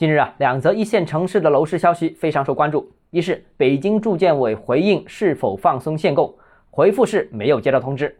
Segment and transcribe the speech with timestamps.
[0.00, 2.90] 近日啊，两则一线城市的楼市消息非常受关注。
[3.10, 6.38] 一是北京住建委回应是否放松限购，
[6.70, 8.18] 回复是没有接到通知。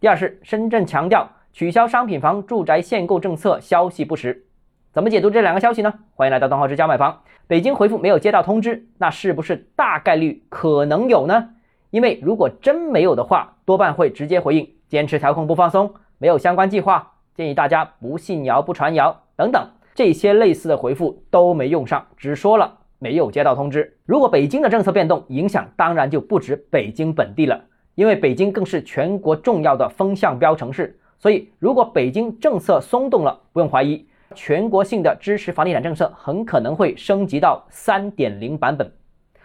[0.00, 4.44] 第二是深圳强调取消商品房住宅限购政策消息不实。
[4.92, 5.94] 怎么解读这两个消息呢？
[6.16, 7.20] 欢迎来到东浩之家买房。
[7.46, 11.50] 北京回复没有接到通知，那是不是大概率可能有呢？
[11.90, 23.96] 因为如果真没有的话，多半会直接回应坚持调控不放松，没有相关计划，建议大家不信谣不传谣等等这些类似的回复都没用上，只说了没有接到通知。
[24.06, 34.06] 如果北京的政策变动，影响当然就不止北京本地了，因为北京更是全国重要的风向标城市，所以如果北京政策松动了，不用怀疑。
[34.36, 38.92] 全国性的支持房地产政策很可能会升级到三点零版本。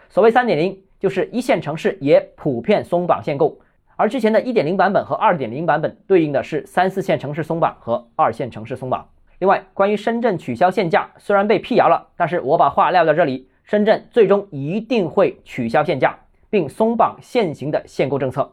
[0.08, 3.58] 所谓三点零，就是一线城市也普遍松绑限购，
[3.96, 9.08] 而之前的一点零版本和二点零版本对应的是三四线城市松绑和二线城市松绑。
[9.38, 18.52] 另外，关于深圳取消限价，虽然被辟谣了，但是我把话撂到这里，深圳最终一定会取消限价，并松绑现行的限购政策。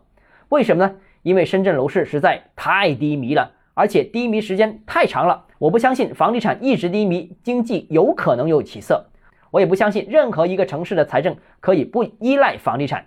[0.50, 0.96] 为什么呢？
[1.22, 3.52] 因为深圳楼市实在太低迷了。
[3.76, 9.04] 而且低迷时间太长了，我不相信房地产一直低迷，经济有可能有起色。
[9.50, 13.04] 我也不相信任何一个城市的财政可以不依赖房地产。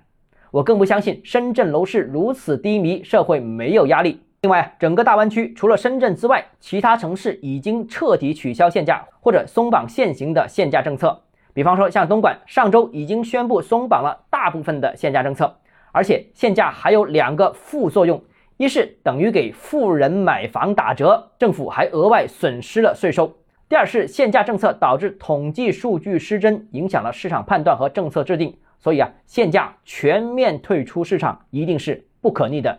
[0.51, 4.23] 我更不相信深圳楼市如此低迷，社会没有压力。
[4.47, 11.21] 另外，整个大湾区除了深圳之外，其他城市已经彻底取消限价或者松绑现行的限价政策。
[11.53, 15.53] 比方说，像东莞上周已经宣布松绑了大部分的限价政策，
[15.91, 18.23] 而且限价还有两个副作用。
[18.57, 23.27] 一是等于给富人买房打折，政府还额外损失了税收；
[23.69, 28.57] 第二是限价政策导致统计数据失真，影响了市场判断和政策制定。
[28.79, 32.79] 所以啊，限价全面退出市场一定是不可逆的